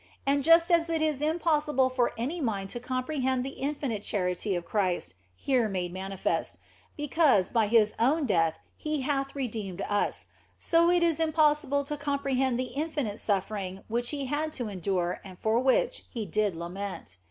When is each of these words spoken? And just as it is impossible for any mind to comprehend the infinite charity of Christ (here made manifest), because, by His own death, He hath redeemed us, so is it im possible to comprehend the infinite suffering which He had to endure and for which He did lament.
And 0.25 0.43
just 0.43 0.71
as 0.71 0.89
it 0.89 0.99
is 0.99 1.21
impossible 1.21 1.91
for 1.91 2.11
any 2.17 2.41
mind 2.41 2.71
to 2.71 2.79
comprehend 2.79 3.45
the 3.45 3.51
infinite 3.61 4.01
charity 4.01 4.55
of 4.55 4.65
Christ 4.65 5.13
(here 5.35 5.69
made 5.69 5.93
manifest), 5.93 6.57
because, 6.97 7.49
by 7.49 7.67
His 7.67 7.93
own 7.99 8.25
death, 8.25 8.57
He 8.75 9.01
hath 9.01 9.35
redeemed 9.35 9.81
us, 9.87 10.29
so 10.57 10.89
is 10.89 11.19
it 11.19 11.23
im 11.23 11.33
possible 11.33 11.83
to 11.83 11.97
comprehend 11.97 12.57
the 12.59 12.73
infinite 12.75 13.19
suffering 13.19 13.83
which 13.89 14.09
He 14.09 14.25
had 14.25 14.53
to 14.53 14.69
endure 14.69 15.21
and 15.23 15.37
for 15.37 15.59
which 15.59 16.05
He 16.09 16.25
did 16.25 16.55
lament. 16.55 17.17